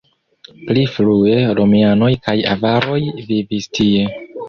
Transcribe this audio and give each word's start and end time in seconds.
Pli 0.69 0.85
frue 0.93 1.35
romianoj 1.61 2.11
kaj 2.25 2.37
avaroj 2.57 3.01
vivis 3.33 3.73
tie. 3.81 4.13